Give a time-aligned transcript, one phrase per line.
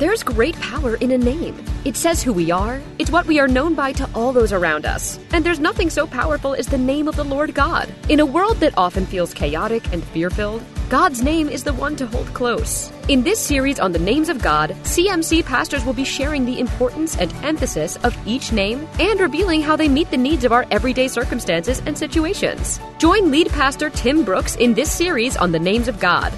[0.00, 1.62] There's great power in a name.
[1.84, 4.86] It says who we are, it's what we are known by to all those around
[4.86, 5.20] us.
[5.34, 7.86] And there's nothing so powerful as the name of the Lord God.
[8.08, 11.96] In a world that often feels chaotic and fear filled, God's name is the one
[11.96, 12.90] to hold close.
[13.08, 17.18] In this series on the names of God, CMC pastors will be sharing the importance
[17.18, 21.08] and emphasis of each name and revealing how they meet the needs of our everyday
[21.08, 22.80] circumstances and situations.
[22.96, 26.32] Join lead pastor Tim Brooks in this series on the names of God.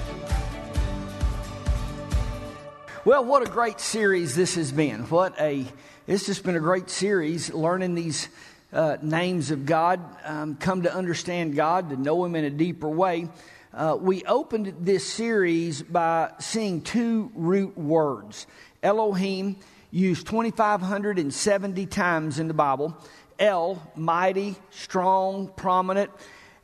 [3.05, 5.01] Well, what a great series this has been.
[5.09, 5.65] What a,
[6.07, 8.29] it's just been a great series learning these
[8.71, 12.87] uh, names of God, um, come to understand God, to know Him in a deeper
[12.87, 13.27] way.
[13.73, 18.47] Uh, we opened this series by seeing two root words.
[18.81, 19.57] Elohim,
[19.91, 22.97] used 2,570 times in the Bible.
[23.37, 26.09] El, mighty, strong, prominent.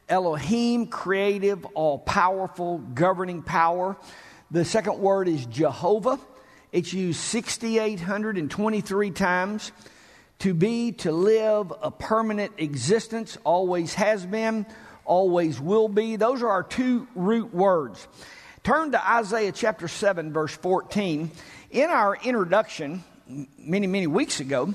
[0.08, 3.98] Elohim, creative, all powerful, governing power.
[4.52, 6.20] The second word is Jehovah.
[6.72, 9.72] It's used 6,823 times.
[10.40, 14.66] To be, to live, a permanent existence, always has been,
[15.06, 16.16] always will be.
[16.16, 18.08] Those are our two root words.
[18.64, 21.30] Turn to Isaiah chapter 7, verse 14.
[21.70, 23.04] In our introduction,
[23.60, 24.74] many, many weeks ago,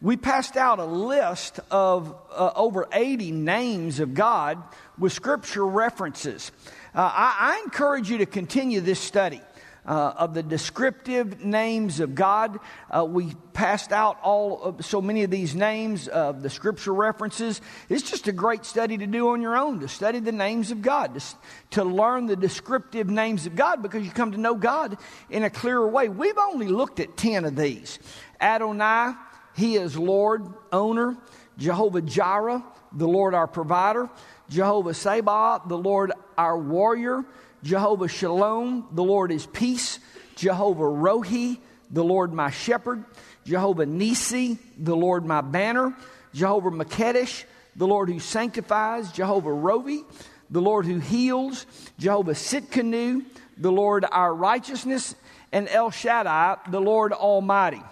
[0.00, 4.60] we passed out a list of uh, over 80 names of God
[4.98, 6.50] with scripture references.
[6.94, 9.40] Uh, I, I encourage you to continue this study
[9.86, 12.58] uh, of the descriptive names of God.
[12.90, 17.62] Uh, we passed out all of, so many of these names of the scripture references.
[17.88, 20.82] It's just a great study to do on your own to study the names of
[20.82, 21.36] God, to,
[21.70, 24.98] to learn the descriptive names of God because you come to know God
[25.30, 26.10] in a clearer way.
[26.10, 27.98] We've only looked at 10 of these
[28.38, 29.14] Adonai,
[29.56, 31.16] He is Lord, owner,
[31.56, 34.10] Jehovah Jireh, the Lord our provider,
[34.48, 37.24] Jehovah Sabaoth, the Lord our warrior.
[37.62, 39.98] Jehovah Shalom, the Lord is peace.
[40.36, 41.58] Jehovah Rohi,
[41.90, 43.04] the Lord my shepherd.
[43.44, 45.96] Jehovah Nisi, the Lord my banner.
[46.34, 47.44] Jehovah Mekaddesh,
[47.76, 49.12] the Lord who sanctifies.
[49.12, 50.04] Jehovah Rophe,
[50.50, 51.66] the Lord who heals.
[51.98, 53.24] Jehovah Tsidkenu,
[53.56, 55.14] the Lord our righteousness.
[55.52, 57.82] And El Shaddai, the Lord Almighty.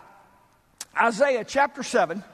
[1.01, 2.25] Isaiah chapter 7,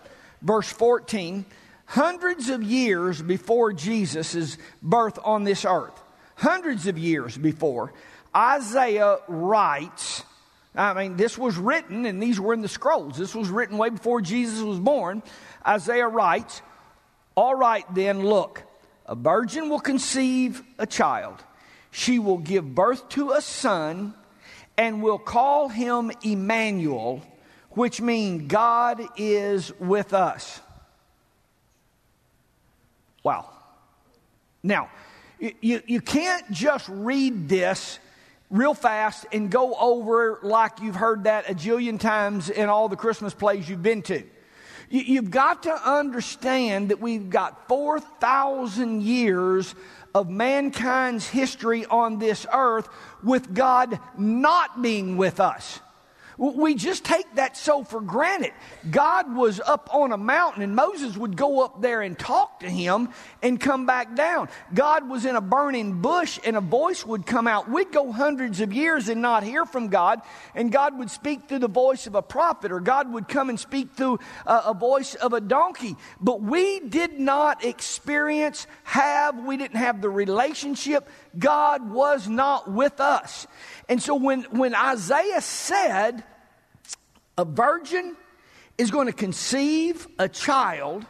[0.40, 1.44] verse 14.
[1.86, 6.02] Hundreds of years before Jesus' birth on this earth,
[6.34, 7.92] hundreds of years before,
[8.34, 10.24] Isaiah writes,
[10.74, 13.16] I mean, this was written, and these were in the scrolls.
[13.16, 15.22] This was written way before Jesus was born.
[15.66, 16.60] Isaiah writes,
[17.34, 18.62] All right, then, look,
[19.06, 21.42] a virgin will conceive a child.
[21.90, 24.14] She will give birth to a son
[24.76, 27.22] and will call him Emmanuel,
[27.70, 30.60] which means God is with us.
[33.26, 33.50] Wow.
[34.62, 34.88] Now,
[35.40, 37.98] you, you can't just read this
[38.50, 42.94] real fast and go over like you've heard that a jillion times in all the
[42.94, 44.22] Christmas plays you've been to.
[44.90, 49.74] You, you've got to understand that we've got 4,000 years
[50.14, 52.88] of mankind's history on this earth
[53.24, 55.80] with God not being with us.
[56.38, 58.52] We just take that so for granted.
[58.90, 62.68] God was up on a mountain and Moses would go up there and talk to
[62.68, 63.08] him
[63.42, 64.48] and come back down.
[64.74, 67.70] God was in a burning bush and a voice would come out.
[67.70, 70.20] We'd go hundreds of years and not hear from God,
[70.54, 73.58] and God would speak through the voice of a prophet, or God would come and
[73.58, 75.96] speak through a, a voice of a donkey.
[76.20, 81.08] But we did not experience, have, we didn't have the relationship.
[81.38, 83.46] God was not with us.
[83.88, 86.24] And so when, when Isaiah said,
[87.38, 88.16] a virgin
[88.78, 91.04] is going to conceive a child,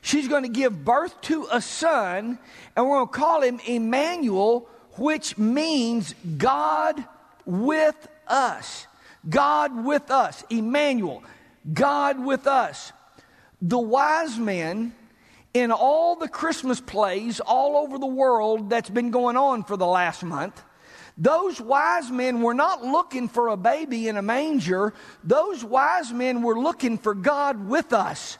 [0.00, 2.38] she's going to give birth to a son,
[2.76, 7.04] and we're going to call him Emmanuel, which means God
[7.44, 8.86] with us.
[9.28, 10.44] God with us.
[10.50, 11.22] Emmanuel.
[11.72, 12.92] God with us.
[13.60, 14.94] The wise men
[15.52, 19.86] in all the Christmas plays all over the world that's been going on for the
[19.86, 20.62] last month
[21.20, 24.94] those wise men were not looking for a baby in a manger.
[25.22, 28.38] Those wise men were looking for God with us.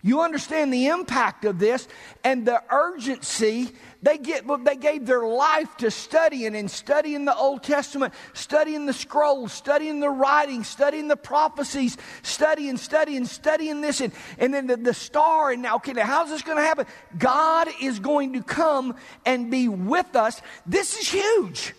[0.00, 1.86] You understand the impact of this
[2.24, 3.72] and the urgency.
[4.00, 8.92] They, get, they gave their life to studying and studying the Old Testament, studying the
[8.92, 14.00] scrolls, studying the writings, studying the prophecies, studying, studying, studying this.
[14.00, 15.50] And, and then the, the star.
[15.50, 16.86] And now, okay, now how's this going to happen?
[17.18, 18.94] God is going to come
[19.26, 20.40] and be with us.
[20.64, 21.74] This is huge.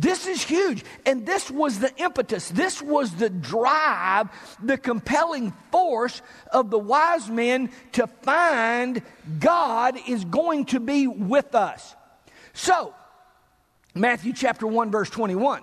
[0.00, 0.82] This is huge.
[1.04, 4.30] And this was the impetus, this was the drive,
[4.62, 9.02] the compelling force of the wise men to find
[9.38, 11.94] God is going to be with us.
[12.54, 12.94] So,
[13.94, 15.62] Matthew chapter 1, verse 21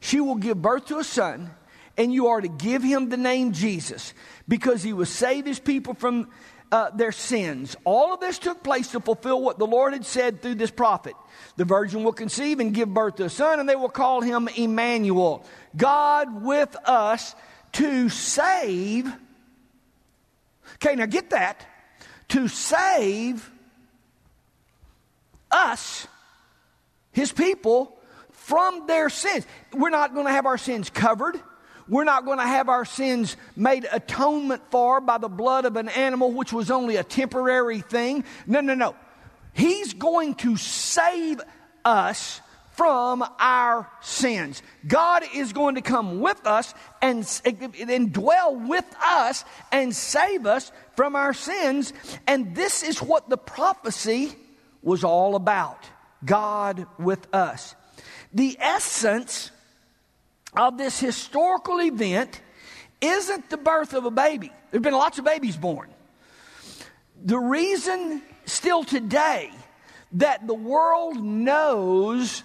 [0.00, 1.50] she will give birth to a son,
[1.96, 4.14] and you are to give him the name Jesus
[4.48, 6.28] because he will save his people from
[6.72, 7.76] uh, their sins.
[7.84, 11.14] All of this took place to fulfill what the Lord had said through this prophet.
[11.56, 14.48] The virgin will conceive and give birth to a son, and they will call him
[14.56, 15.44] Emmanuel,
[15.76, 17.34] God with us
[17.72, 19.12] to save.
[20.76, 21.66] Okay, now get that.
[22.30, 23.50] To save
[25.50, 26.08] us,
[27.12, 27.98] his people,
[28.30, 29.46] from their sins.
[29.74, 31.38] We're not going to have our sins covered.
[31.92, 35.90] We're not going to have our sins made atonement for by the blood of an
[35.90, 38.24] animal, which was only a temporary thing.
[38.46, 38.94] No, no, no.
[39.52, 41.42] He's going to save
[41.84, 42.40] us
[42.70, 44.62] from our sins.
[44.88, 46.72] God is going to come with us
[47.02, 47.28] and,
[47.86, 51.92] and dwell with us and save us from our sins.
[52.26, 54.34] And this is what the prophecy
[54.80, 55.84] was all about
[56.24, 57.74] God with us.
[58.32, 59.50] The essence
[60.56, 62.40] of this historical event
[63.00, 64.48] isn't the birth of a baby.
[64.48, 65.90] There have been lots of babies born.
[67.24, 69.50] The reason still today
[70.12, 72.42] that the world knows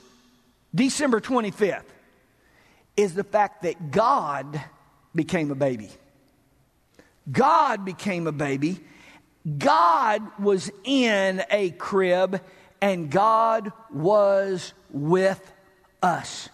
[0.74, 1.84] December 25th
[2.96, 4.62] is the fact that God
[5.14, 5.90] became a baby.
[7.32, 8.80] God became a baby.
[9.58, 12.42] God was in a crib
[12.82, 15.54] and God was with
[16.02, 16.50] us.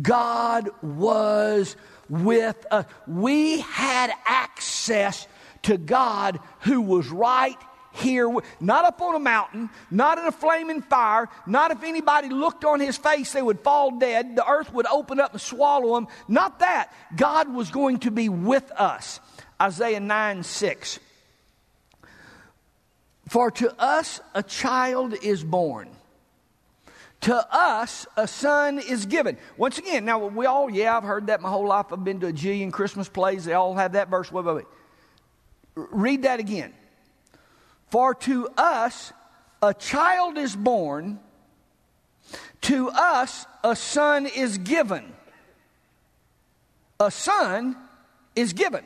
[0.00, 1.76] God was
[2.08, 2.86] with us.
[3.06, 5.26] We had access
[5.62, 7.58] to God who was right
[7.94, 8.28] here,
[8.60, 12.80] not up on a mountain, not in a flaming fire, not if anybody looked on
[12.80, 16.08] his face, they would fall dead, the earth would open up and swallow them.
[16.26, 16.92] Not that.
[17.16, 19.20] God was going to be with us.
[19.62, 20.98] Isaiah 9 6.
[23.28, 25.88] For to us a child is born.
[27.24, 29.38] To us a son is given.
[29.56, 31.86] Once again, now we all, yeah, I've heard that my whole life.
[31.90, 33.46] I've been to a jillion Christmas plays.
[33.46, 34.30] They all have that verse.
[34.30, 34.66] Wait, wait, wait.
[35.74, 36.74] Read that again.
[37.90, 39.14] For to us
[39.62, 41.18] a child is born,
[42.60, 45.10] to us a son is given.
[47.00, 47.74] A son
[48.36, 48.84] is given.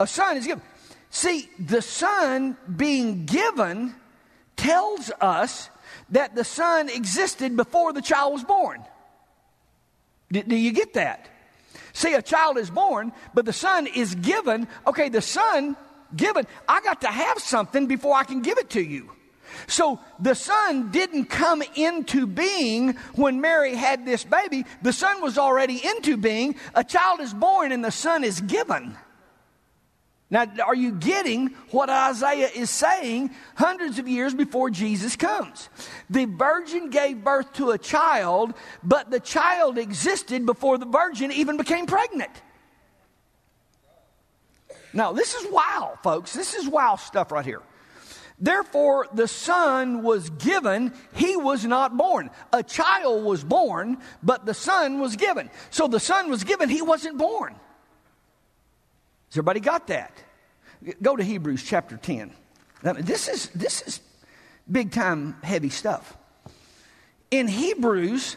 [0.00, 0.64] A son is given.
[1.10, 3.94] See, the son being given
[4.56, 5.70] tells us
[6.12, 8.82] that the son existed before the child was born.
[10.30, 11.28] Do, do you get that?
[11.92, 14.66] See, a child is born, but the son is given.
[14.86, 15.76] Okay, the son
[16.16, 16.46] given.
[16.68, 19.10] I got to have something before I can give it to you.
[19.66, 24.64] So the son didn't come into being when Mary had this baby.
[24.80, 26.56] The son was already into being.
[26.74, 28.96] A child is born and the son is given.
[30.32, 35.68] Now, are you getting what Isaiah is saying hundreds of years before Jesus comes?
[36.08, 41.58] The virgin gave birth to a child, but the child existed before the virgin even
[41.58, 42.30] became pregnant.
[44.94, 46.32] Now, this is wow, folks.
[46.32, 47.60] This is wow stuff right here.
[48.38, 52.30] Therefore, the son was given, he was not born.
[52.54, 55.50] A child was born, but the son was given.
[55.68, 57.54] So the son was given, he wasn't born.
[59.32, 60.12] Has everybody got that?
[61.00, 62.34] Go to Hebrews chapter 10.
[62.82, 64.00] Now, this is, this is
[64.70, 66.18] big time heavy stuff.
[67.30, 68.36] In Hebrews,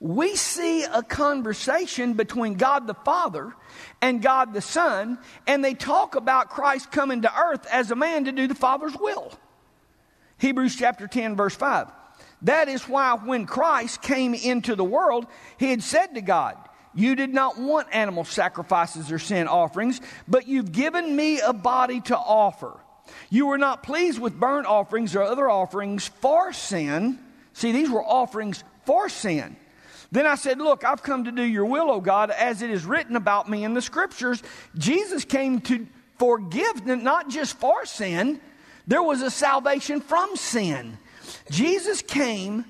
[0.00, 3.54] we see a conversation between God the Father
[4.02, 8.24] and God the Son, and they talk about Christ coming to earth as a man
[8.24, 9.38] to do the Father's will.
[10.38, 11.92] Hebrews chapter 10, verse 5.
[12.42, 15.28] That is why when Christ came into the world,
[15.58, 16.56] he had said to God,
[16.94, 22.00] you did not want animal sacrifices or sin offerings, but you've given me a body
[22.02, 22.78] to offer.
[23.30, 27.18] You were not pleased with burnt offerings or other offerings for sin.
[27.52, 29.56] See, these were offerings for sin.
[30.12, 32.84] Then I said, Look, I've come to do your will, O God, as it is
[32.84, 34.42] written about me in the scriptures.
[34.78, 35.86] Jesus came to
[36.18, 38.40] forgive, not just for sin,
[38.86, 40.98] there was a salvation from sin.
[41.50, 42.64] Jesus came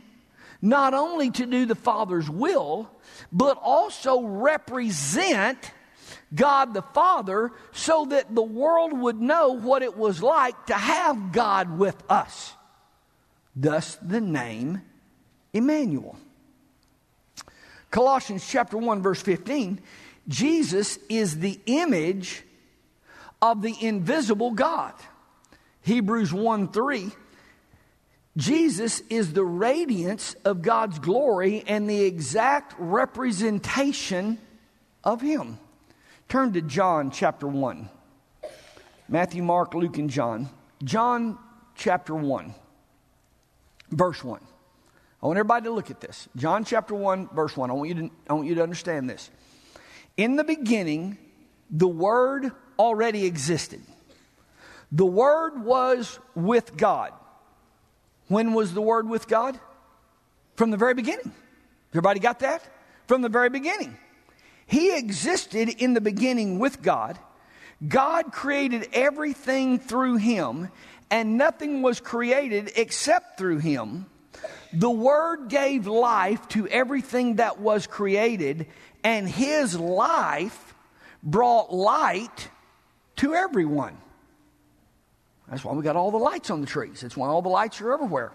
[0.65, 2.91] not only to do the Father's will,
[3.31, 5.59] but also represent
[6.35, 11.33] God the Father so that the world would know what it was like to have
[11.33, 12.55] God with us.
[13.55, 14.81] Thus, the name
[15.53, 16.17] Emmanuel.
[17.91, 19.81] Colossians chapter 1 verse 15
[20.27, 22.43] Jesus is the image
[23.43, 24.95] of the invisible God.
[25.83, 27.13] Hebrews 1 3
[28.37, 34.39] Jesus is the radiance of God's glory and the exact representation
[35.05, 35.59] of Him.
[36.29, 37.89] Turn to John chapter 1.
[39.09, 40.49] Matthew, Mark, Luke, and John.
[40.83, 41.39] John
[41.77, 42.55] chapter 1,
[43.91, 44.41] verse 1.
[45.23, 46.29] I want everybody to look at this.
[46.37, 47.71] John chapter 1, verse 1.
[47.71, 49.31] I want you to, I want you to understand this.
[50.17, 51.19] In the beginning,
[51.71, 53.81] the Word already existed.
[54.91, 57.13] The Word was with God.
[58.29, 59.59] When was the Word with God?
[60.57, 61.33] From the very beginning.
[61.93, 62.63] Everybody got that?
[63.07, 63.97] From the very beginning.
[64.67, 67.19] He existed in the beginning with God.
[67.87, 70.71] God created everything through him,
[71.11, 74.07] and nothing was created except through him.
[74.73, 78.67] The Word gave life to everything that was created,
[79.05, 80.75] and His life
[81.23, 82.49] brought light
[83.17, 83.97] to everyone.
[85.49, 87.01] That's why we got all the lights on the trees.
[87.01, 88.33] That's why all the lights are everywhere.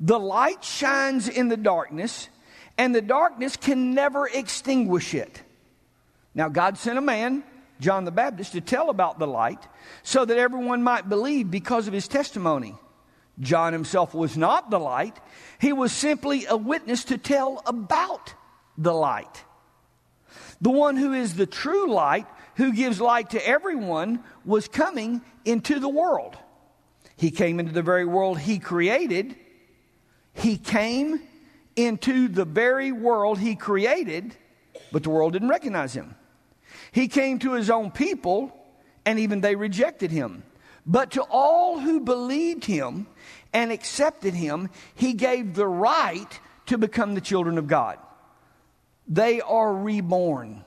[0.00, 2.28] The light shines in the darkness,
[2.78, 5.42] and the darkness can never extinguish it.
[6.34, 7.44] Now, God sent a man,
[7.80, 9.60] John the Baptist, to tell about the light
[10.02, 12.74] so that everyone might believe because of his testimony.
[13.40, 15.18] John himself was not the light,
[15.60, 18.34] he was simply a witness to tell about
[18.78, 19.44] the light.
[20.60, 22.26] The one who is the true light,
[22.56, 26.36] who gives light to everyone, was coming into the world.
[27.16, 29.36] He came into the very world he created.
[30.32, 31.20] He came
[31.76, 34.34] into the very world he created,
[34.92, 36.14] but the world didn't recognize him.
[36.92, 38.56] He came to his own people,
[39.04, 40.44] and even they rejected him.
[40.86, 43.06] But to all who believed him
[43.52, 47.98] and accepted him, he gave the right to become the children of God.
[49.06, 50.64] They are reborn,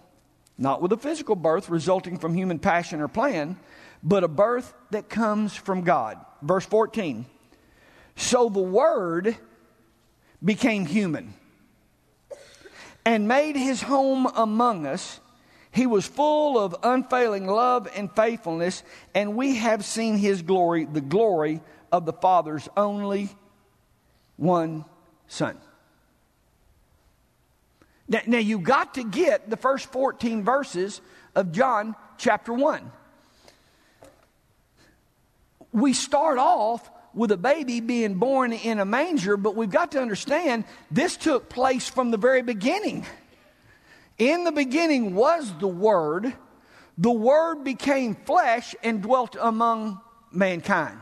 [0.57, 3.57] not with a physical birth resulting from human passion or plan,
[4.07, 6.17] but a birth that comes from God.
[6.41, 7.25] Verse 14.
[8.15, 9.35] So the Word
[10.43, 11.33] became human
[13.05, 15.19] and made his home among us
[15.77, 18.81] he was full of unfailing love and faithfulness,
[19.13, 21.61] and we have seen his glory, the glory
[21.91, 23.29] of the Father's only
[24.37, 24.85] one
[25.27, 25.55] Son.
[28.07, 30.99] Now, now you got to get the first 14 verses
[31.35, 32.91] of John chapter 1.
[35.77, 40.01] We start off with a baby being born in a manger, but we've got to
[40.01, 43.05] understand this took place from the very beginning.
[44.17, 46.33] In the beginning was the Word.
[46.97, 50.99] The Word became flesh and dwelt among mankind.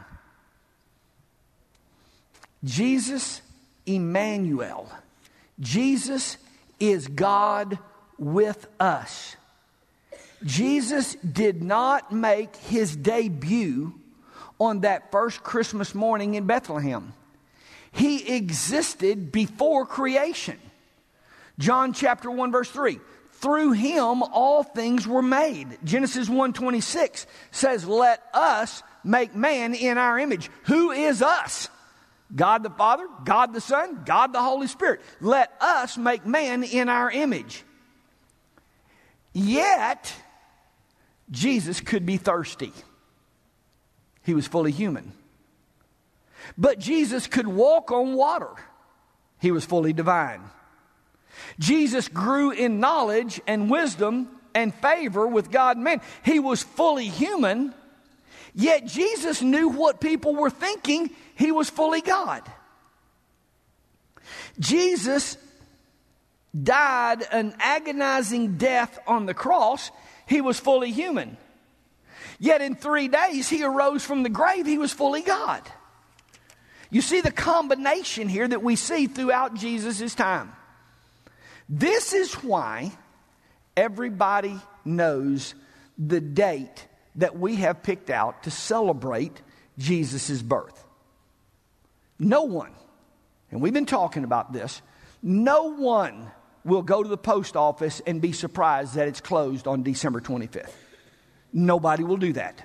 [2.66, 3.42] Jesus
[3.86, 4.92] Emmanuel.
[5.58, 6.36] Jesus
[6.82, 7.80] is God
[8.18, 9.38] with us.
[10.44, 13.94] Jesus did not make his debut
[14.60, 17.14] on that first Christmas morning in Bethlehem.
[17.92, 20.60] He existed before creation.
[21.58, 23.00] John chapter 1 verse 3.
[23.34, 25.78] Through him all things were made.
[25.84, 31.70] Genesis 1:26 says, "Let us make man in our image." Who is us?
[32.36, 35.02] God the Father, God the Son, God the Holy Spirit.
[35.22, 37.64] Let us make man in our image.
[39.32, 40.14] Yet
[41.30, 42.74] Jesus could be thirsty.
[44.26, 45.14] He was fully human.
[46.58, 48.50] But Jesus could walk on water.
[49.40, 50.42] He was fully divine.
[51.60, 56.02] Jesus grew in knowledge and wisdom and favor with God and man.
[56.24, 57.74] He was fully human,
[58.56, 61.12] yet Jesus knew what people were thinking.
[61.36, 62.42] He was fully God.
[64.58, 65.38] Jesus
[66.64, 69.92] died an agonizing death on the cross.
[70.26, 71.38] He was fully human.
[72.40, 74.66] Yet in three days, he arose from the grave.
[74.66, 75.62] He was fully God.
[76.90, 80.54] You see the combination here that we see throughout Jesus' time.
[81.68, 82.92] This is why
[83.76, 85.56] everybody knows
[85.98, 89.42] the date that we have picked out to celebrate
[89.78, 90.84] Jesus' birth.
[92.20, 92.72] No one,
[93.52, 94.82] and we've been talking about this,
[95.22, 96.32] no one
[96.64, 100.72] will go to the post office and be surprised that it's closed on December 25th.
[101.56, 102.62] Nobody will do that.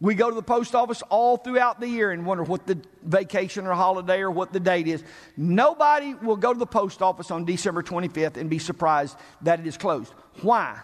[0.00, 3.66] We go to the post office all throughout the year and wonder what the vacation
[3.66, 5.02] or holiday or what the date is.
[5.36, 9.66] Nobody will go to the post office on December 25th and be surprised that it
[9.66, 10.12] is closed.
[10.40, 10.78] Why?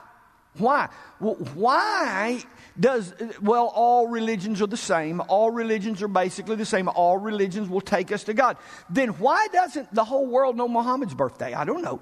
[0.56, 0.88] Why?
[1.20, 2.42] Why
[2.78, 5.20] does, well, all religions are the same.
[5.28, 6.88] All religions are basically the same.
[6.88, 8.56] All religions will take us to God.
[8.90, 11.54] Then why doesn't the whole world know Muhammad's birthday?
[11.54, 12.00] I don't know.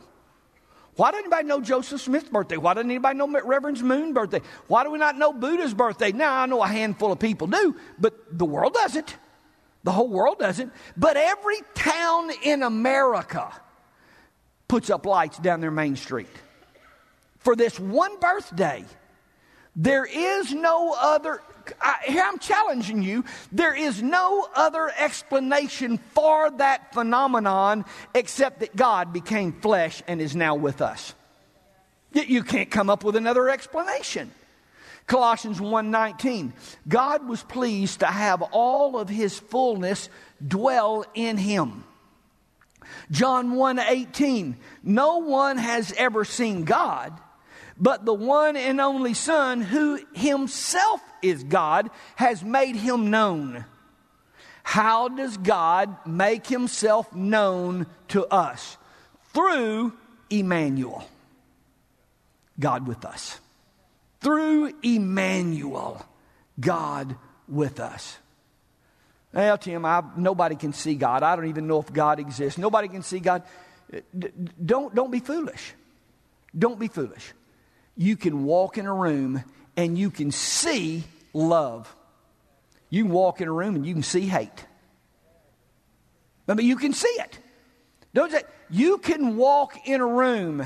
[0.97, 2.57] Why doesn't anybody know Joseph Smith's birthday?
[2.57, 4.41] Why doesn't anybody know Reverend Moon's birthday?
[4.67, 6.13] Why do we not know Buddha's birthday?
[6.13, 9.17] Now, I know a handful of people do, but the world doesn't.
[9.85, 10.73] The whole world doesn't.
[10.97, 13.53] But every town in America
[14.69, 16.29] puts up lights down their main street
[17.39, 18.85] for this one birthday.
[19.77, 21.43] There is no other
[21.81, 23.25] I, here I'm challenging you.
[23.53, 30.37] There is no other explanation for that phenomenon except that God became flesh and is
[30.37, 31.15] now with us.
[32.13, 34.31] Yet You can't come up with another explanation.
[35.07, 36.53] Colossians 1:19
[36.89, 40.09] God was pleased to have all of his fullness
[40.47, 41.85] dwell in him.
[43.11, 47.13] John 1:18 No one has ever seen God,
[47.79, 53.65] but the one and only Son who himself is God has made him known.
[54.63, 58.77] How does God make himself known to us?
[59.33, 59.93] Through
[60.31, 61.09] Emmanuel.
[62.59, 63.39] God with us
[64.27, 66.05] through Emmanuel,
[66.59, 67.15] God
[67.47, 68.19] with us.
[69.33, 71.23] Well, Tim, I, nobody can see God.
[71.23, 72.59] I don't even know if God exists.
[72.59, 73.45] Nobody can see God.
[74.65, 75.75] Don't, don't be foolish.
[76.59, 77.35] Don't be foolish.
[77.97, 79.43] You can walk in a room
[79.77, 81.95] and you can see love.
[82.91, 84.67] You can walk in a room and you can see hate.
[86.47, 87.39] Mean, you can see it.
[88.15, 90.65] Don't say, you can walk in a room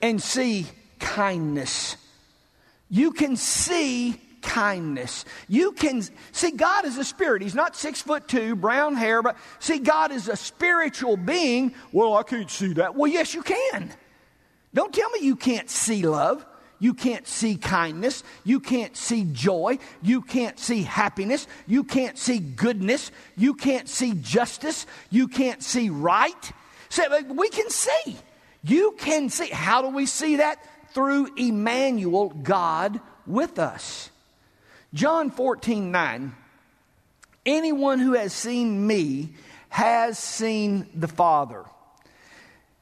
[0.00, 0.66] and see
[0.98, 1.96] kindness
[2.92, 5.24] you can see kindness.
[5.48, 6.02] You can
[6.32, 7.40] see God is a spirit.
[7.40, 11.74] He's not six foot two, brown hair, but see, God is a spiritual being.
[11.90, 12.94] Well, I can't see that.
[12.94, 13.90] Well, yes, you can.
[14.74, 16.44] Don't tell me you can't see love.
[16.82, 18.24] You can't see kindness.
[18.44, 19.78] You can't see joy.
[20.02, 21.46] You can't see happiness.
[21.66, 23.10] You can't see goodness.
[23.36, 24.84] You can't see justice.
[25.08, 26.52] You can't see right.
[26.90, 28.16] So we can see.
[28.64, 29.48] You can see.
[29.48, 30.58] How do we see that?
[30.92, 34.10] through Emmanuel, God with us.
[34.94, 36.34] John 14, 9.
[37.44, 39.34] Anyone who has seen me
[39.68, 41.64] has seen the Father.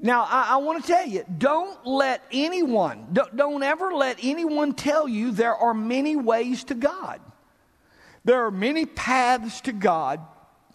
[0.03, 4.73] Now, I, I want to tell you, don't let anyone, don't, don't ever let anyone
[4.73, 7.21] tell you there are many ways to God.
[8.25, 10.21] There are many paths to God,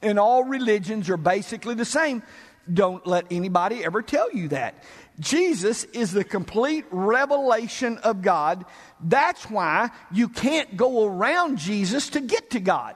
[0.01, 2.21] and all religions are basically the same.
[2.71, 4.83] Don't let anybody ever tell you that.
[5.19, 8.65] Jesus is the complete revelation of God.
[8.99, 12.95] That's why you can't go around Jesus to get to God.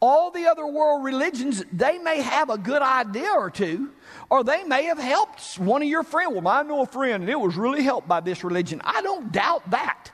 [0.00, 3.90] All the other world religions, they may have a good idea or two,
[4.30, 6.34] or they may have helped one of your friends.
[6.34, 8.80] Well, I know a friend, and it was really helped by this religion.
[8.84, 10.12] I don't doubt that.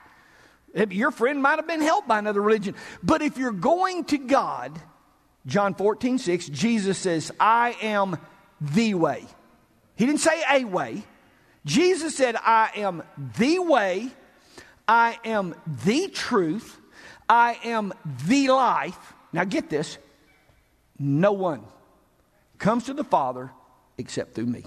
[0.89, 2.75] Your friend might have been helped by another religion.
[3.03, 4.77] But if you're going to God,
[5.45, 8.17] John 14, 6, Jesus says, I am
[8.59, 9.23] the way.
[9.95, 11.03] He didn't say a way.
[11.65, 13.03] Jesus said, I am
[13.37, 14.09] the way,
[14.87, 16.79] I am the truth,
[17.27, 17.93] I am
[18.27, 19.14] the life.
[19.35, 19.97] Now get this
[20.97, 21.61] no one
[22.57, 23.51] comes to the Father
[23.97, 24.63] except through me.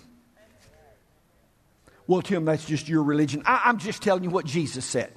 [2.06, 3.42] Well, Tim, that's just your religion.
[3.46, 5.10] I, am just telling you what Jesus said.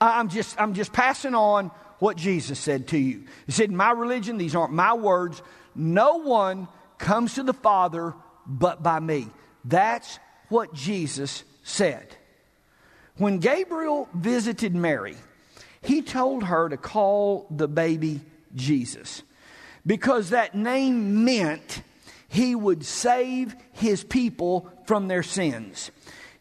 [0.00, 3.26] I, I'm just, I'm just passing on what Jesus said to you.
[3.46, 5.40] He said, My religion, these aren't my words.
[5.76, 6.66] No one
[6.98, 8.12] comes to the Father
[8.44, 9.28] but by me.
[9.64, 10.18] That's
[10.48, 12.16] what Jesus said.
[13.18, 15.14] When Gabriel visited Mary,
[15.80, 18.20] he told her to call the baby
[18.54, 19.22] Jesus
[19.88, 21.82] because that name meant
[22.28, 25.90] he would save his people from their sins.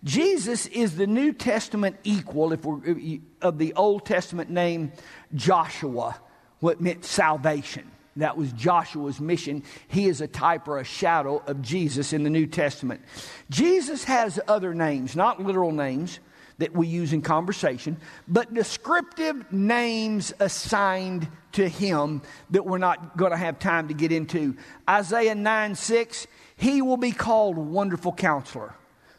[0.03, 4.91] Jesus is the New Testament equal if we're, of the Old Testament name
[5.33, 6.19] Joshua,
[6.59, 7.89] what meant salvation.
[8.17, 9.63] That was Joshua's mission.
[9.87, 13.01] He is a type or a shadow of Jesus in the New Testament.
[13.49, 16.19] Jesus has other names, not literal names
[16.59, 23.31] that we use in conversation, but descriptive names assigned to him that we're not going
[23.31, 24.55] to have time to get into.
[24.89, 28.75] Isaiah 9 6, he will be called Wonderful Counselor,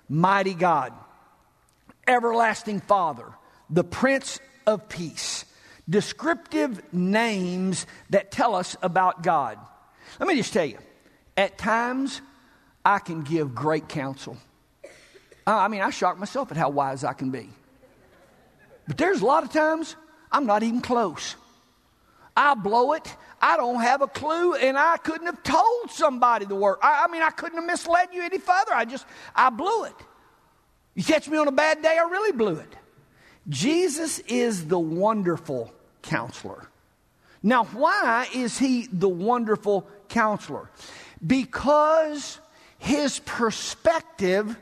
[0.09, 0.93] Mighty God,
[2.07, 3.27] Everlasting Father,
[3.71, 5.45] the Prince of Peace
[5.89, 9.59] descriptive names that tell us about God.
[10.21, 10.79] Let me just tell you,
[11.37, 12.21] at times
[12.85, 14.37] I can give great counsel.
[15.49, 17.49] Uh, I mean, I shock myself at how wise I can be.
[18.87, 19.97] But there's a lot of times
[20.31, 21.37] I'm not even close.
[22.37, 23.17] I blow it.
[23.41, 26.77] I don't have a clue, and I couldn't have told somebody the word.
[26.83, 28.75] I, I mean, I couldn't have misled you any further.
[28.75, 29.95] I just, I blew it.
[30.95, 32.77] You catch me on a bad day, I really blew it.
[33.49, 36.69] Jesus is the wonderful counselor.
[37.43, 40.69] Now, why is he the wonderful counselor?
[41.27, 42.39] Because
[42.77, 44.59] his perspective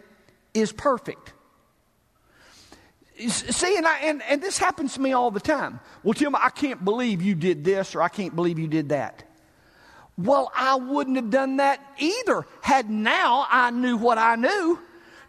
[0.56, 1.32] is perfect.
[3.28, 5.80] See, and, I, and, and this happens to me all the time.
[6.02, 9.22] Well, Tim, I can't believe you did this or I can't believe you did that.
[10.18, 14.78] Well, I wouldn't have done that either had now I knew what I knew.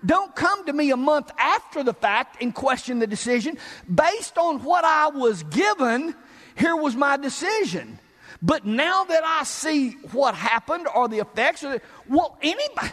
[0.06, 3.58] Don't come to me a month after the fact and question the decision.
[3.94, 6.16] Based on what I was given,
[6.56, 8.00] here was my decision.
[8.42, 12.92] But now that I see what happened or the effects of it, well, anybody,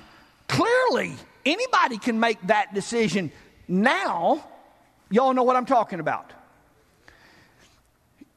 [0.49, 1.14] clearly,
[1.46, 3.33] anybody can make that decision
[3.68, 4.46] now,
[5.11, 6.33] y'all know what I'm talking about.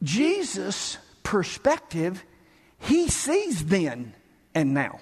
[0.04, 2.24] Jesus' perspective,
[2.80, 4.14] he sees then
[4.54, 5.00] and now.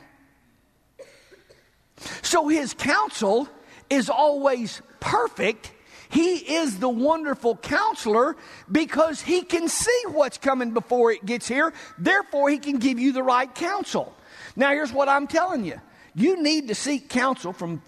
[2.22, 3.48] So his counsel
[3.90, 5.72] is always perfect.
[6.10, 8.36] He is the wonderful counselor
[8.72, 11.74] because he can see what's coming before it gets here.
[11.98, 14.16] Therefore, he can give you the right counsel.
[14.56, 15.80] Now, here's what I'm telling you
[16.16, 17.82] you need to seek counsel from,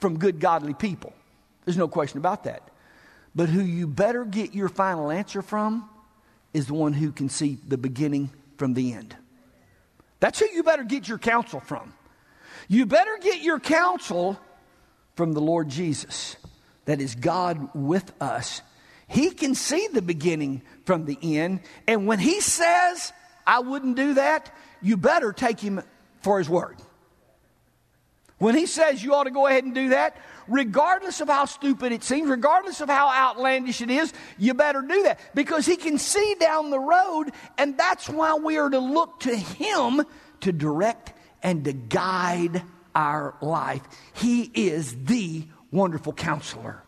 [0.00, 1.12] from good, godly people.
[1.64, 2.62] There's no question about that.
[3.34, 5.88] But who you better get your final answer from
[6.54, 9.14] is the one who can see the beginning from the end.
[10.20, 11.92] That's who you better get your counsel from.
[12.68, 14.38] You better get your counsel
[15.14, 16.36] from the Lord Jesus.
[16.86, 18.62] That is God with us.
[19.08, 21.60] He can see the beginning from the end.
[21.86, 23.12] And when He says,
[23.46, 25.82] I wouldn't do that, you better take Him
[26.22, 26.76] for His word.
[28.38, 31.92] When He says you ought to go ahead and do that, regardless of how stupid
[31.92, 35.98] it seems, regardless of how outlandish it is, you better do that because He can
[35.98, 40.02] see down the road, and that's why we are to look to Him
[40.40, 42.62] to direct and to guide
[42.94, 43.82] our life.
[44.14, 46.82] He is the wonderful counselor.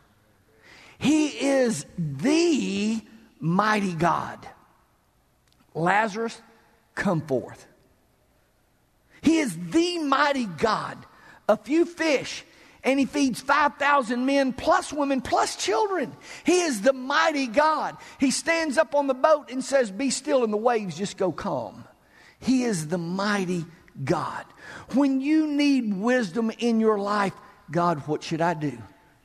[0.99, 3.01] He is the
[3.41, 4.47] mighty God.
[5.75, 6.41] Lazarus,
[6.95, 7.67] come forth.
[9.21, 10.99] He is the mighty God.
[11.49, 12.45] A few fish,
[12.85, 16.15] and he feeds 5,000 men, plus women, plus children.
[16.45, 17.97] He is the mighty God.
[18.19, 21.33] He stands up on the boat and says, Be still, and the waves just go
[21.33, 21.85] calm.
[22.39, 23.65] He is the mighty
[24.05, 24.45] God.
[24.95, 27.35] When you need wisdom in your life,
[27.71, 28.79] God, what should I do?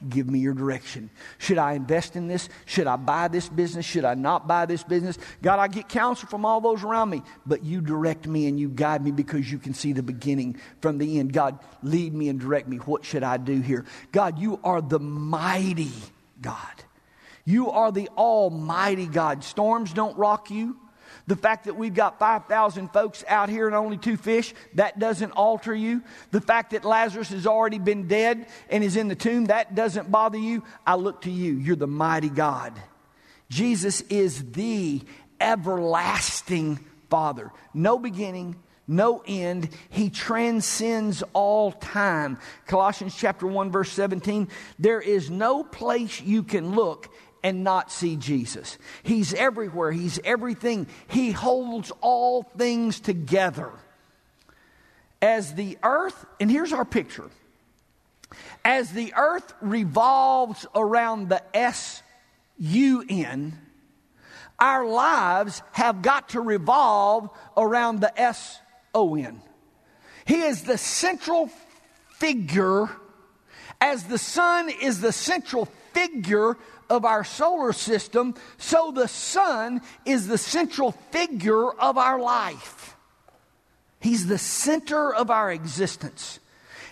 [0.10, 1.10] Give me your direction.
[1.38, 2.50] Should I invest in this?
[2.66, 3.86] Should I buy this business?
[3.86, 5.18] Should I not buy this business?
[5.42, 8.70] God, I get counsel from all those around me, but you direct me and you
[8.70, 11.34] guide me because you can see the beginning from the end.
[11.34, 12.78] God, lead me and direct me.
[12.78, 13.86] What should I do here?
[14.12, 15.92] God, you are the mighty
[16.42, 16.58] God.
[17.46, 19.44] You are the almighty God.
[19.44, 20.78] Storms don't rock you.
[21.26, 25.32] The fact that we've got 5,000 folks out here and only two fish, that doesn't
[25.32, 26.04] alter you.
[26.32, 30.12] The fact that Lazarus has already been dead and is in the tomb, that doesn't
[30.12, 30.64] bother you.
[30.86, 31.54] I look to you.
[31.54, 32.74] You're the mighty God.
[33.50, 35.02] Jesus is the
[35.40, 37.52] everlasting Father.
[37.74, 38.56] No beginning,
[38.88, 39.70] no end.
[39.90, 42.38] He transcends all time.
[42.66, 47.10] Colossians chapter 1 verse 17, there is no place you can look
[47.44, 48.78] and not see Jesus.
[49.04, 50.88] He's everywhere, He's everything.
[51.08, 53.72] He holds all things together.
[55.22, 57.30] As the earth, and here's our picture
[58.66, 62.02] as the earth revolves around the S
[62.58, 63.58] U N,
[64.60, 68.60] our lives have got to revolve around the S
[68.94, 69.42] O N.
[70.26, 71.50] He is the central
[72.12, 72.90] figure,
[73.82, 76.58] as the sun is the central figure
[76.90, 82.96] of our solar system, so the sun is the central figure of our life.
[84.00, 86.40] He's the center of our existence.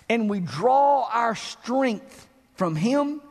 [0.09, 3.21] And we draw our strength from Him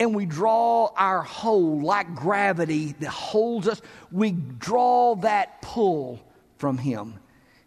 [0.00, 3.80] and we draw our hold like gravity that holds us.
[4.12, 6.20] We draw that pull
[6.56, 7.14] from Him.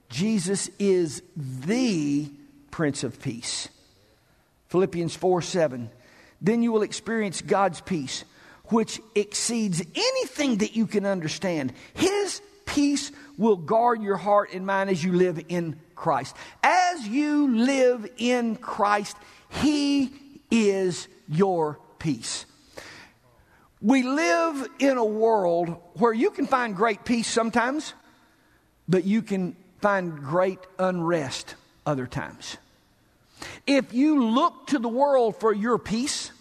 [0.10, 2.30] Jesus is the
[2.70, 3.70] Prince of Peace.
[4.68, 5.90] Philippians 4 7.
[6.42, 8.24] Then you will experience God's peace,
[8.72, 11.74] which exceeds anything that you can understand.
[11.94, 16.36] His peace will guard your heart and mind as you live in Christ.
[16.64, 19.18] As you live in Christ,
[19.50, 20.12] He
[20.50, 22.46] is your peace.
[23.82, 27.94] We live in a world where you can find great peace sometimes,
[28.88, 31.56] but you can find great unrest
[31.86, 32.58] other times.
[33.66, 36.32] If you look to the world for your peace,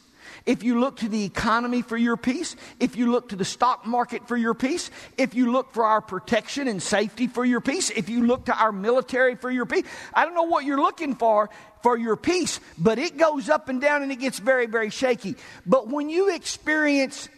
[0.46, 3.86] if you look to the economy for your peace, if you look to the stock
[3.86, 7.90] market for your peace, if you look for our protection and safety for your peace,
[7.90, 11.14] if you look to our military for your peace, I don't know what you're looking
[11.14, 11.50] for
[11.82, 15.36] for your peace, but it goes up and down and it gets very, very shaky.
[15.66, 17.28] But when you experience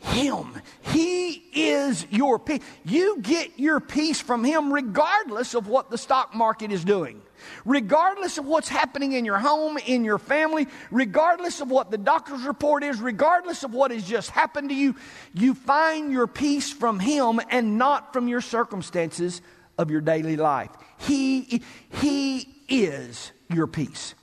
[0.00, 0.60] him.
[0.82, 2.62] He is your peace.
[2.84, 7.22] You get your peace from Him regardless of what the stock market is doing,
[7.64, 12.42] regardless of what's happening in your home, in your family, regardless of what the doctor's
[12.42, 14.96] report is, regardless of what has just happened to you.
[15.34, 19.42] You find your peace from Him and not from your circumstances
[19.78, 20.70] of your daily life.
[20.98, 24.14] He, he is your peace,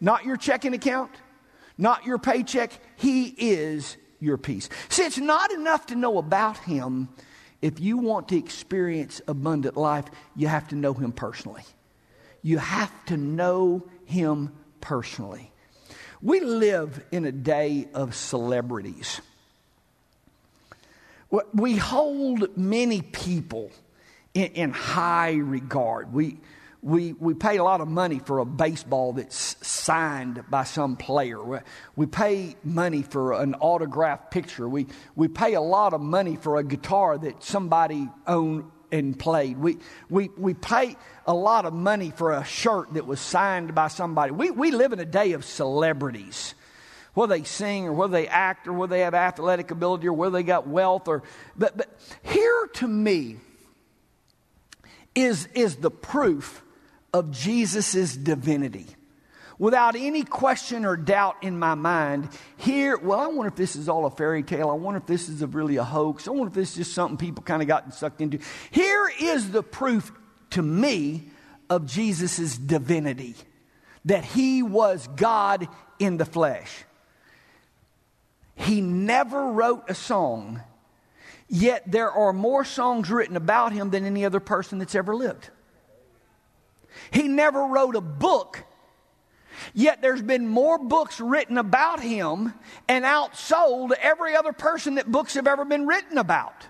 [0.00, 1.10] not your checking account,
[1.78, 2.72] not your paycheck.
[2.96, 4.68] He is your peace.
[4.88, 7.08] See, it's not enough to know about Him.
[7.60, 10.06] If you want to experience abundant life,
[10.36, 11.62] you have to know Him personally.
[12.42, 15.52] You have to know Him personally.
[16.20, 19.20] We live in a day of celebrities.
[21.54, 23.70] We hold many people
[24.34, 26.12] in, in high regard.
[26.12, 26.38] We,
[26.82, 31.62] we, we pay a lot of money for a baseball that's signed by some player.
[31.96, 34.68] We pay money for an autographed picture.
[34.68, 39.58] We, we pay a lot of money for a guitar that somebody owned and played.
[39.58, 39.78] We,
[40.10, 44.32] we, we pay a lot of money for a shirt that was signed by somebody.
[44.32, 46.54] We, we live in a day of celebrities.
[47.14, 50.32] Whether they sing or whether they act or whether they have athletic ability or whether
[50.32, 51.22] they got wealth or
[51.56, 51.88] but, but
[52.22, 53.38] here to me
[55.14, 56.62] is, is the proof
[57.12, 58.86] of Jesus' divinity.
[59.62, 63.88] Without any question or doubt in my mind, here, well, I wonder if this is
[63.88, 64.68] all a fairy tale.
[64.68, 66.26] I wonder if this is a really a hoax.
[66.26, 68.40] I wonder if this is just something people kind of got sucked into.
[68.72, 70.10] Here is the proof
[70.50, 71.28] to me
[71.70, 73.36] of Jesus' divinity
[74.04, 75.68] that he was God
[76.00, 76.82] in the flesh.
[78.56, 80.60] He never wrote a song,
[81.48, 85.50] yet there are more songs written about him than any other person that's ever lived.
[87.12, 88.64] He never wrote a book,
[89.74, 92.54] yet there's been more books written about him
[92.88, 96.66] and outsold every other person that books have ever been written about.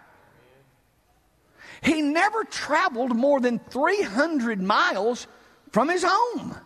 [1.83, 5.27] He never traveled more than 300 miles
[5.73, 6.57] from his home.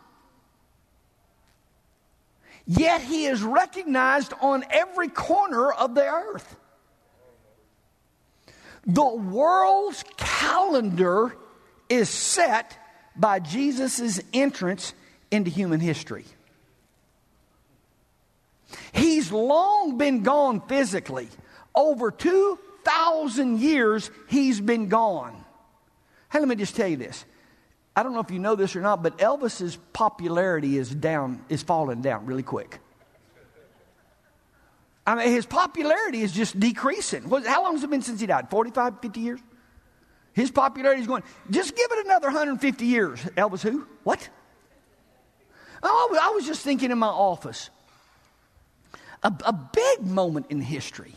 [2.66, 6.56] Yet he is recognized on every corner of the earth.
[8.84, 11.36] The world's calendar
[11.88, 12.78] is set
[13.16, 14.94] by Jesus' entrance
[15.30, 16.24] into human history.
[18.92, 21.28] He's long been gone physically.
[21.74, 25.44] Over 2,000 years, he's been gone.
[26.32, 27.24] Hey, let me just tell you this.
[27.94, 31.62] I don't know if you know this or not, but Elvis's popularity is down, is
[31.62, 32.78] falling down really quick.
[35.06, 37.22] I mean, his popularity is just decreasing.
[37.22, 38.50] How long has it been since he died?
[38.50, 39.40] 45, 50 years?
[40.32, 43.20] His popularity is going, just give it another 150 years.
[43.36, 43.86] Elvis, who?
[44.02, 44.28] What?
[45.90, 47.70] I was just thinking in my office.
[49.22, 51.12] A, a big moment in history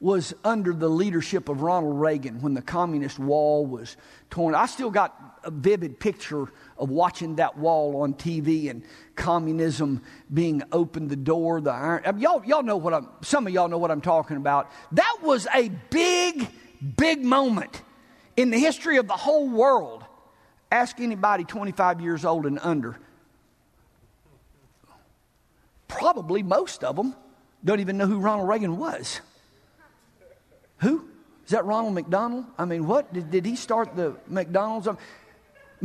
[0.00, 3.96] was under the leadership of Ronald Reagan when the communist wall was
[4.28, 4.54] torn.
[4.54, 8.82] I still got a vivid picture of watching that wall on TV and
[9.14, 10.02] communism
[10.32, 12.02] being opened the door, the iron.
[12.04, 14.70] I mean, y'all, y'all know what I'm, some of y'all know what I'm talking about.
[14.92, 16.46] That was a big,
[16.96, 17.82] big moment
[18.36, 20.04] in the history of the whole world,
[20.70, 22.98] ask anybody 25 years old and under.
[25.88, 27.14] Probably most of them
[27.64, 29.20] don't even know who Ronald Reagan was.
[30.78, 31.08] Who?
[31.44, 32.44] Is that Ronald McDonald?
[32.58, 33.12] I mean, what?
[33.12, 34.88] Did, did he start the McDonald's?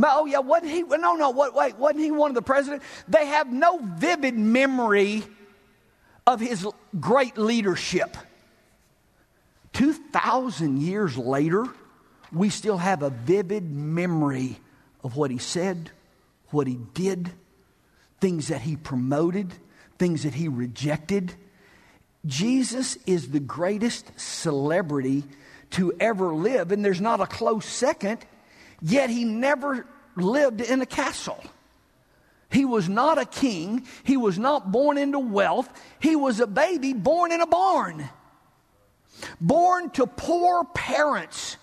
[0.04, 0.82] Oh, yeah, wasn't he?
[0.82, 2.86] No, no, what, wait, wasn't he one of the presidents?
[3.08, 5.24] They have no vivid memory
[6.26, 6.68] of his
[7.00, 8.18] great leadership.
[9.74, 11.66] 2,000 years later,
[12.32, 14.60] we still have a vivid memory
[15.04, 15.92] of what he said,
[16.50, 17.32] what he did,
[18.20, 19.54] things that he promoted,
[20.02, 21.32] things that he rejected.
[22.26, 25.24] Jesus is the greatest celebrity
[25.72, 28.26] to ever live, and there's not a close second,
[28.82, 29.86] yet he never
[30.16, 31.40] lived in a castle.
[32.50, 33.86] He was not a king.
[34.04, 35.70] He was not born into wealth.
[36.00, 38.10] He was a baby born in a barn,
[39.40, 41.58] born to poor parents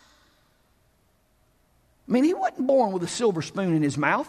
[2.09, 4.29] I mean, he wasn't born with a silver spoon in his mouth.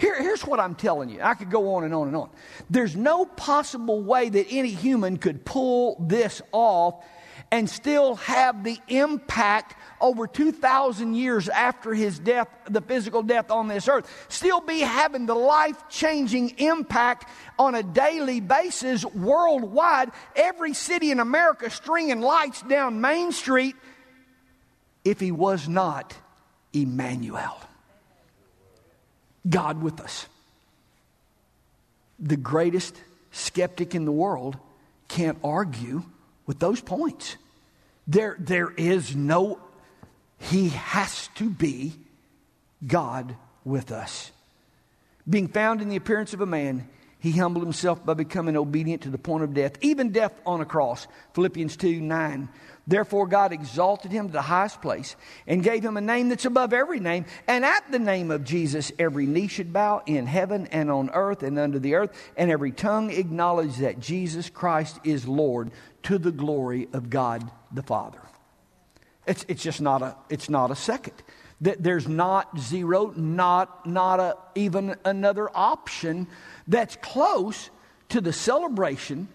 [0.00, 1.20] Here, here's what I'm telling you.
[1.20, 2.30] I could go on and on and on.
[2.70, 7.04] There's no possible way that any human could pull this off
[7.50, 13.68] and still have the impact over 2,000 years after his death, the physical death on
[13.68, 20.12] this earth, still be having the life changing impact on a daily basis worldwide.
[20.34, 23.76] Every city in America stringing lights down Main Street
[25.04, 26.14] if he was not
[26.72, 27.60] Emmanuel.
[29.48, 30.26] God with us.
[32.18, 33.00] The greatest
[33.32, 34.56] skeptic in the world
[35.08, 36.02] can't argue
[36.46, 37.36] with those points.
[38.06, 39.58] There, there is no,
[40.38, 41.94] he has to be
[42.86, 44.32] God with us.
[45.28, 46.88] Being found in the appearance of a man,
[47.20, 50.64] he humbled himself by becoming obedient to the point of death, even death on a
[50.64, 51.06] cross.
[51.34, 52.48] Philippians 2 9.
[52.90, 55.14] Therefore, God exalted him to the highest place
[55.46, 57.24] and gave him a name that's above every name.
[57.46, 61.44] And at the name of Jesus, every knee should bow in heaven and on earth
[61.44, 65.70] and under the earth, and every tongue acknowledge that Jesus Christ is Lord
[66.02, 68.20] to the glory of God the Father.
[69.24, 71.14] It's, it's just not a, it's not a second.
[71.60, 76.26] There's not zero, not, not a, even another option
[76.66, 77.70] that's close
[78.08, 79.28] to the celebration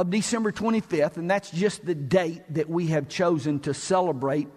[0.00, 4.48] of December 25th, and that's just the date that we have chosen to celebrate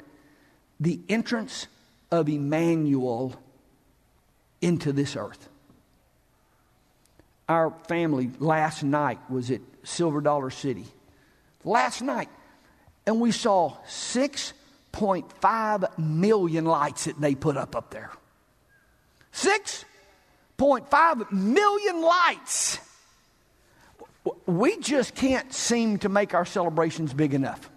[0.79, 1.67] the entrance
[2.11, 3.35] of Emmanuel
[4.61, 5.49] into this earth.
[7.49, 10.85] Our family last night was at Silver Dollar City.
[11.65, 12.29] Last night.
[13.05, 18.11] And we saw 6.5 million lights that they put up up there.
[19.33, 22.79] 6.5 million lights.
[24.45, 27.69] We just can't seem to make our celebrations big enough.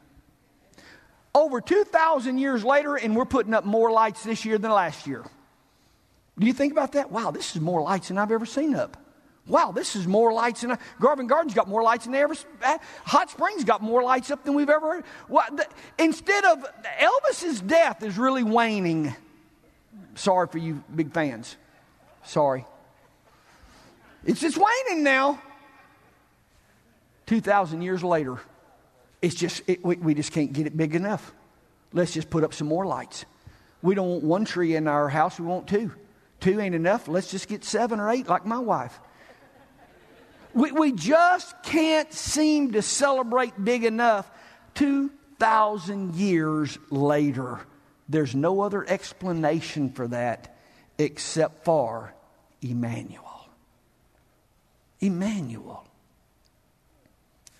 [1.35, 5.25] Over 2,000 years later, and we're putting up more lights this year than last year.
[6.39, 7.11] Do you think about that?
[7.11, 8.97] Wow, this is more lights than I've ever seen up.
[9.47, 12.35] Wow, this is more lights than I, Garvan Gardens got more lights than they ever.
[12.65, 15.05] Uh, Hot Springs got more lights up than we've ever heard.
[15.29, 15.67] The,
[15.99, 16.67] instead of
[16.99, 19.15] Elvis's death is really waning.
[20.17, 21.57] Sorry for you big fans.
[22.25, 22.65] Sorry.
[24.25, 25.41] It's just waning now.
[27.27, 28.39] 2,000 years later,
[29.21, 31.33] it's just, it, we, we just can't get it big enough.
[31.93, 33.25] Let's just put up some more lights.
[33.83, 35.93] We don't want one tree in our house, we want two.
[36.41, 37.09] Two ain't enough.
[37.09, 38.99] Let's just get seven or eight, like my wife.
[40.53, 44.31] We, we just can't seem to celebrate big enough.
[44.75, 47.61] 2,000 years later,
[48.09, 50.57] there's no other explanation for that
[50.99, 52.15] except for
[52.62, 53.49] Emmanuel.
[55.01, 55.86] Emmanuel.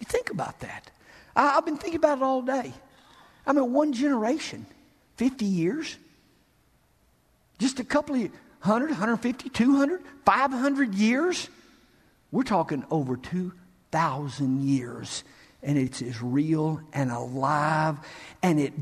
[0.07, 0.91] You think about that.
[1.35, 2.73] I, have been thinking about it all day.
[3.47, 4.67] I mean, one generation,
[5.17, 5.97] 50 years,
[7.59, 11.49] just a couple of 100, 150, 200, 500 years.
[12.31, 15.25] We're talking over 2,000 years,
[15.63, 17.97] and it's as real and alive,
[18.43, 18.73] and it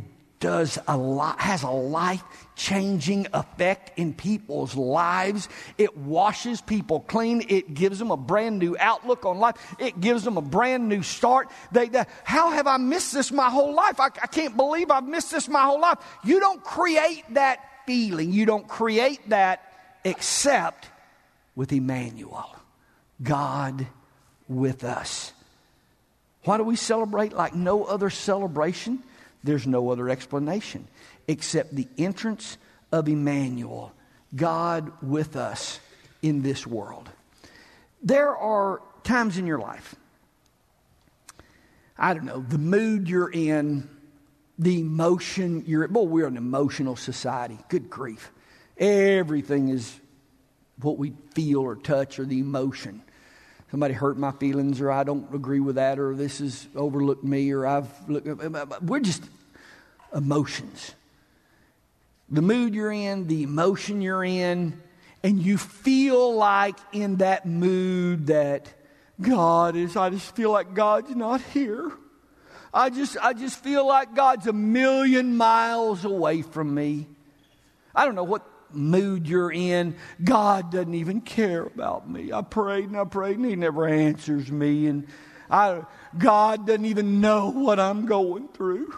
[0.41, 2.23] does a lot, has a life
[2.57, 5.49] changing effect in people's lives.
[5.79, 7.43] It washes people clean.
[7.49, 9.57] It gives them a brand new outlook on life.
[9.79, 11.49] It gives them a brand new start.
[11.73, 13.99] They, they how have I missed this my whole life?
[13.99, 15.99] I, I can't believe I've missed this my whole life.
[16.25, 18.33] You don't create that feeling.
[18.33, 19.63] You don't create that
[20.05, 20.89] except
[21.57, 22.55] with Emmanuel.
[23.23, 23.87] God
[24.49, 25.33] with us.
[26.45, 29.03] Why do we celebrate like no other celebration?
[29.45, 30.89] There's no other explanation
[31.29, 32.57] except the entrance
[32.91, 33.93] of Emmanuel,
[34.35, 35.79] God with us
[36.23, 37.11] in this world.
[38.03, 39.95] There are times in your life,
[41.99, 43.89] I don't know, the mood you're in,
[44.59, 45.93] the emotion you're in.
[45.93, 47.59] Boy, we're an emotional society.
[47.69, 48.33] Good grief.
[48.79, 50.01] Everything is
[50.81, 53.03] what we feel or touch or the emotion
[53.75, 57.51] somebody hurt my feelings or I don't agree with that or this has overlooked me
[57.51, 58.29] or I've looked,
[58.85, 59.25] we're just
[60.15, 60.95] emotions.
[62.31, 64.81] The mood you're in, the emotion you're in,
[65.25, 68.73] and you feel like in that mood that
[69.21, 71.91] God is, I just feel like God's not here.
[72.73, 77.09] I just, I just feel like God's a million miles away from me.
[77.93, 82.33] I don't know what mood you're in, God doesn't even care about me.
[82.33, 84.87] I prayed and I prayed and He never answers me.
[84.87, 85.07] And
[85.51, 85.83] I,
[86.17, 88.95] God doesn't even know what I'm going through.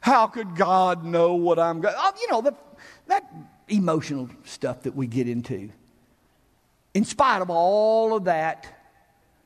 [0.00, 2.54] How could God know what I'm going oh, You know, the,
[3.06, 3.30] that
[3.68, 5.70] emotional stuff that we get into.
[6.94, 8.66] In spite of all of that,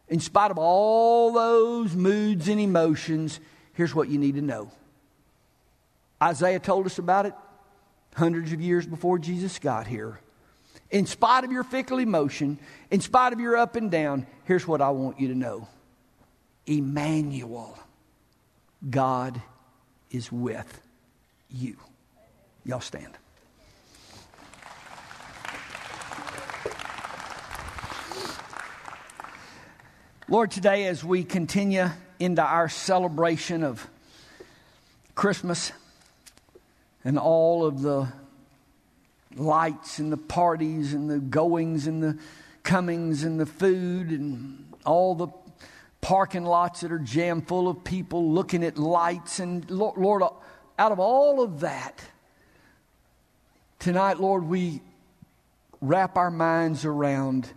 [0.08, 3.40] in spite of all those moods and emotions,
[3.72, 4.70] here's what you need to know.
[6.22, 7.34] Isaiah told us about it
[8.16, 10.18] hundreds of years before Jesus got here.
[10.90, 12.58] In spite of your fickle emotion,
[12.90, 15.68] in spite of your up and down, here's what I want you to know
[16.66, 17.78] Emmanuel,
[18.88, 19.40] God
[20.10, 20.80] is with
[21.50, 21.76] you.
[22.64, 23.16] Y'all stand.
[30.28, 33.86] Lord, today as we continue into our celebration of
[35.14, 35.70] Christmas,
[37.06, 38.08] and all of the
[39.36, 42.18] lights and the parties and the goings and the
[42.64, 45.28] comings and the food and all the
[46.00, 49.38] parking lots that are jammed full of people looking at lights.
[49.38, 50.24] And Lord,
[50.80, 52.04] out of all of that,
[53.78, 54.82] tonight, Lord, we
[55.80, 57.48] wrap our minds around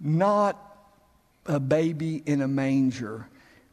[0.00, 0.58] not
[1.44, 3.28] a baby in a manger,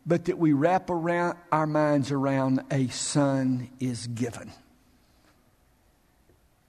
[0.06, 4.52] but that we wrap around our minds around a son is given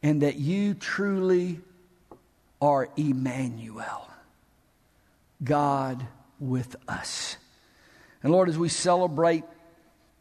[0.02, 1.60] and that you truly
[2.60, 4.08] are Emmanuel,
[5.42, 6.06] God
[6.38, 7.36] with us.
[8.22, 9.44] And Lord, as we celebrate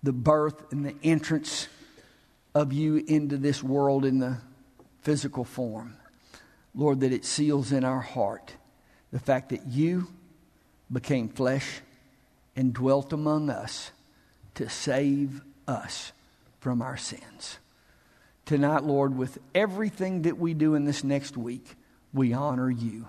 [0.04, 1.68] the birth and the entrance
[2.54, 4.38] of you into this world in the
[5.02, 5.96] physical form,
[6.74, 8.56] Lord, that it seals in our heart
[9.12, 10.08] the fact that you,
[10.92, 11.82] became flesh
[12.56, 13.92] and dwelt among us
[14.56, 16.12] to save us
[16.60, 17.60] from our sins.
[18.46, 21.76] Tonight, Lord, with everything that we do in this next week,
[22.14, 23.08] we honor you.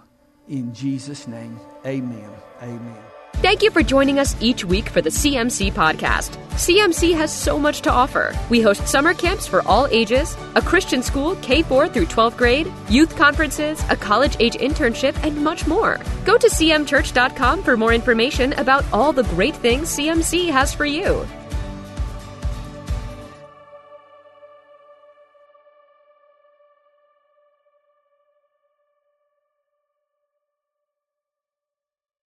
[0.48, 2.30] In Jesus' name, amen.
[2.62, 3.02] Amen.
[3.36, 6.36] Thank you for joining us each week for the CMC podcast.
[6.50, 8.38] CMC has so much to offer.
[8.50, 12.72] We host summer camps for all ages, a Christian school K 4 through 12th grade,
[12.88, 15.98] youth conferences, a college age internship, and much more.
[16.24, 21.26] Go to cmchurch.com for more information about all the great things CMC has for you.